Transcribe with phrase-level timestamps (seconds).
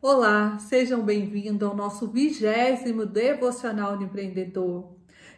[0.00, 4.92] Olá, sejam bem-vindos ao nosso vigésimo devocional de empreendedor.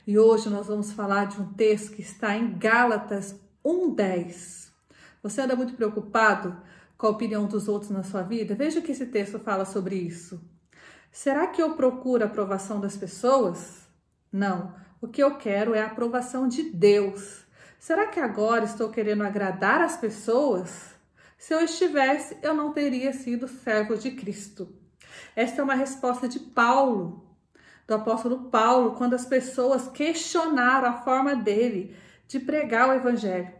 [0.06, 4.70] E hoje nós vamos falar de um texto que está em Gálatas 1:10.
[5.22, 6.60] Você anda muito preocupado
[6.98, 8.54] com a opinião dos outros na sua vida?
[8.54, 10.38] Veja que esse texto fala sobre isso.
[11.10, 13.88] Será que eu procuro a aprovação das pessoas?
[14.30, 14.74] Não.
[15.00, 17.46] O que eu quero é a aprovação de Deus.
[17.78, 20.99] Será que agora estou querendo agradar as pessoas?
[21.40, 24.68] Se eu estivesse, eu não teria sido servo de Cristo.
[25.34, 27.34] Esta é uma resposta de Paulo,
[27.86, 31.96] do apóstolo Paulo, quando as pessoas questionaram a forma dele
[32.28, 33.50] de pregar o evangelho.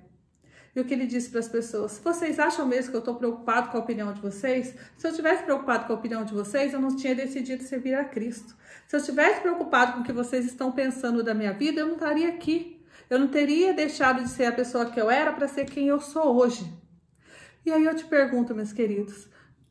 [0.77, 1.98] E o que ele disse para as pessoas?
[2.05, 4.74] Vocês acham mesmo que eu estou preocupado com a opinião de vocês?
[4.99, 8.05] Se eu estivesse preocupado com a opinião de vocês, eu não tinha decidido servir a
[8.05, 8.55] Cristo.
[8.87, 11.95] Se eu estivesse preocupado com o que vocês estão pensando da minha vida, eu não
[11.95, 12.79] estaria aqui.
[13.09, 15.99] Eu não teria deixado de ser a pessoa que eu era para ser quem eu
[15.99, 16.79] sou hoje.
[17.65, 19.29] E aí eu te pergunto, meus queridos,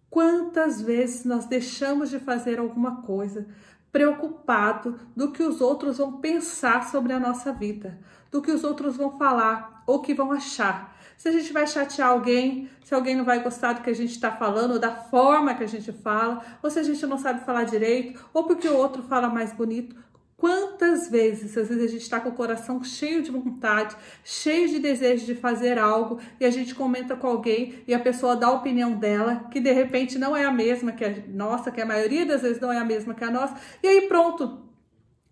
[0.10, 3.48] quantas vezes nós deixamos de fazer alguma coisa
[3.92, 8.96] preocupado do que os outros vão pensar sobre a nossa vida, do que os outros
[8.96, 10.96] vão falar ou que vão achar.
[11.18, 14.12] Se a gente vai chatear alguém, se alguém não vai gostar do que a gente
[14.12, 17.44] está falando, ou da forma que a gente fala, ou se a gente não sabe
[17.44, 19.96] falar direito, ou porque o outro fala mais bonito.
[20.40, 24.80] Quantas vezes, às vezes a gente está com o coração cheio de vontade, cheio de
[24.80, 28.54] desejo de fazer algo e a gente comenta com alguém e a pessoa dá a
[28.54, 32.26] opinião dela, que de repente não é a mesma que a nossa, que a maioria
[32.26, 34.64] das vezes não é a mesma que a nossa, e aí pronto,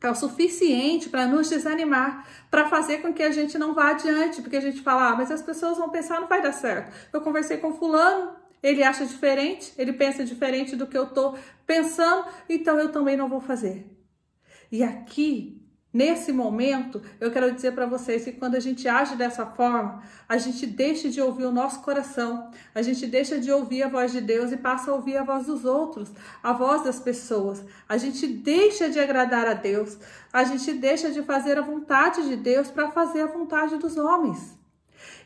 [0.02, 4.42] é o suficiente para nos desanimar, para fazer com que a gente não vá adiante,
[4.42, 6.94] porque a gente fala, ah, mas as pessoas vão pensar, não vai dar certo.
[7.14, 12.26] Eu conversei com fulano, ele acha diferente, ele pensa diferente do que eu estou pensando,
[12.50, 13.97] então eu também não vou fazer.
[14.72, 15.62] E aqui,
[15.94, 20.38] nesse momento, eu quero dizer para vocês que quando a gente age dessa forma, a
[20.38, 24.22] gente deixa de ouvir o nosso coração, a gente deixa de ouvir a voz de
[24.22, 26.12] Deus e passa a ouvir a voz dos outros,
[26.44, 27.64] a voz das pessoas.
[27.88, 29.98] A gente deixa de agradar a Deus,
[30.32, 34.58] a gente deixa de fazer a vontade de Deus para fazer a vontade dos homens.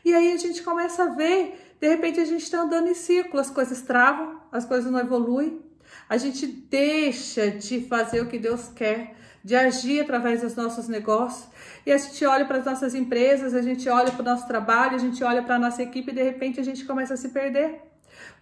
[0.04, 3.40] E aí a gente começa a ver, de repente a gente está andando em círculo,
[3.40, 5.60] as coisas travam, as coisas não evoluem,
[6.08, 9.14] a gente deixa de fazer o que Deus quer,
[9.44, 11.48] de agir através dos nossos negócios.
[11.84, 14.96] E a gente olha para as nossas empresas, a gente olha para o nosso trabalho,
[14.96, 17.30] a gente olha para a nossa equipe e de repente a gente começa a se
[17.30, 17.80] perder.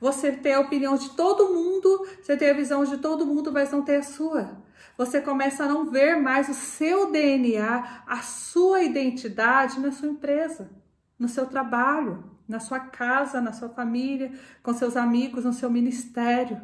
[0.00, 3.70] Você tem a opinião de todo mundo, você tem a visão de todo mundo, mas
[3.70, 4.58] não tem a sua.
[4.96, 10.70] Você começa a não ver mais o seu DNA, a sua identidade na sua empresa,
[11.18, 14.32] no seu trabalho, na sua casa, na sua família,
[14.62, 16.60] com seus amigos, no seu ministério.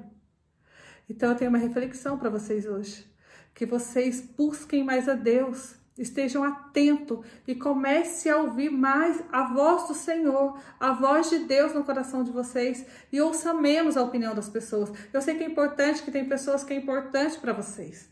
[1.09, 3.17] Então eu tenho uma reflexão para vocês hoje
[3.57, 9.89] que vocês busquem mais a Deus, estejam atentos e comece a ouvir mais a voz
[9.89, 14.35] do Senhor, a voz de Deus no coração de vocês e ouça menos a opinião
[14.35, 14.93] das pessoas.
[15.11, 18.11] Eu sei que é importante, que tem pessoas que é importante para vocês.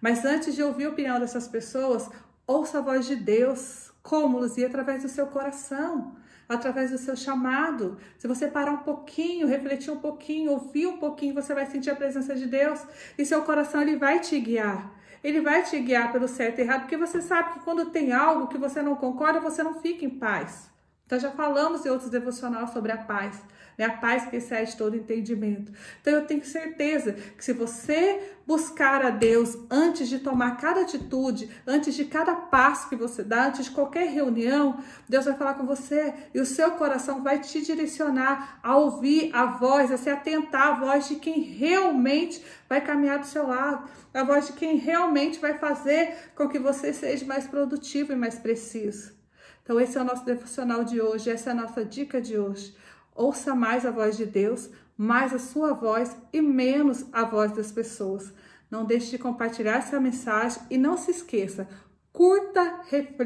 [0.00, 2.08] Mas antes de ouvir a opinião dessas pessoas,
[2.46, 6.16] ouça a voz de Deus, como, Luzia, através do seu coração
[6.48, 7.98] através do seu chamado.
[8.18, 11.96] Se você parar um pouquinho, refletir um pouquinho, ouvir um pouquinho, você vai sentir a
[11.96, 12.84] presença de Deus
[13.18, 14.92] e seu coração ele vai te guiar.
[15.24, 18.46] Ele vai te guiar pelo certo e errado, porque você sabe que quando tem algo
[18.46, 20.70] que você não concorda, você não fica em paz.
[21.06, 23.40] Então já falamos em outros devocionais sobre a paz
[23.76, 23.84] né?
[23.84, 25.72] A paz que excede todo entendimento.
[26.00, 31.50] Então eu tenho certeza que se você buscar a Deus antes de tomar cada atitude,
[31.66, 34.78] antes de cada passo que você dá, antes de qualquer reunião,
[35.08, 39.46] Deus vai falar com você e o seu coração vai te direcionar a ouvir a
[39.46, 44.22] voz, a se atentar à voz de quem realmente vai caminhar do seu lado, a
[44.22, 49.25] voz de quem realmente vai fazer com que você seja mais produtivo e mais preciso.
[49.66, 52.72] Então, esse é o nosso devocional de hoje, essa é a nossa dica de hoje.
[53.12, 57.72] Ouça mais a voz de Deus, mais a sua voz e menos a voz das
[57.72, 58.32] pessoas.
[58.70, 61.68] Não deixe de compartilhar essa mensagem e não se esqueça,
[62.12, 63.24] curta, reflita